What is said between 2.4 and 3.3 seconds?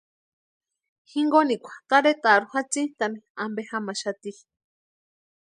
jatsintani